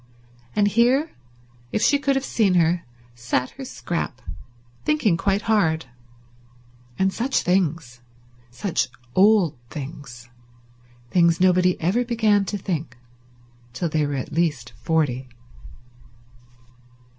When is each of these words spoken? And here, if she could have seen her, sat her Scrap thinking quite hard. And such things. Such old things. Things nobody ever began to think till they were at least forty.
And 0.55 0.67
here, 0.69 1.11
if 1.71 1.83
she 1.83 1.99
could 1.99 2.15
have 2.15 2.25
seen 2.25 2.55
her, 2.55 2.83
sat 3.13 3.51
her 3.51 3.63
Scrap 3.65 4.19
thinking 4.83 5.15
quite 5.15 5.43
hard. 5.43 5.85
And 6.97 7.13
such 7.13 7.43
things. 7.43 8.01
Such 8.49 8.87
old 9.13 9.59
things. 9.69 10.27
Things 11.11 11.39
nobody 11.39 11.79
ever 11.79 12.03
began 12.03 12.45
to 12.45 12.57
think 12.57 12.97
till 13.73 13.89
they 13.89 14.03
were 14.07 14.15
at 14.15 14.31
least 14.31 14.71
forty. 14.81 15.29